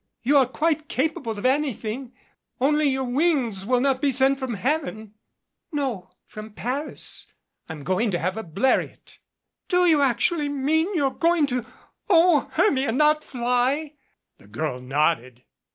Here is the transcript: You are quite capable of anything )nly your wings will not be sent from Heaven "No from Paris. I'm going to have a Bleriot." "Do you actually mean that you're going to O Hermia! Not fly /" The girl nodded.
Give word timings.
You 0.23 0.37
are 0.37 0.47
quite 0.47 0.89
capable 0.89 1.37
of 1.37 1.45
anything 1.45 2.13
)nly 2.59 2.85
your 2.91 3.03
wings 3.03 3.67
will 3.67 3.81
not 3.81 4.01
be 4.01 4.11
sent 4.11 4.39
from 4.39 4.55
Heaven 4.55 5.13
"No 5.71 6.09
from 6.25 6.53
Paris. 6.53 7.27
I'm 7.69 7.83
going 7.83 8.09
to 8.09 8.17
have 8.17 8.35
a 8.35 8.41
Bleriot." 8.43 9.19
"Do 9.67 9.85
you 9.85 10.01
actually 10.01 10.49
mean 10.49 10.87
that 10.87 10.95
you're 10.95 11.11
going 11.11 11.45
to 11.45 11.67
O 12.09 12.49
Hermia! 12.53 12.91
Not 12.91 13.23
fly 13.23 13.93
/" 14.15 14.37
The 14.39 14.47
girl 14.47 14.81
nodded. 14.81 15.43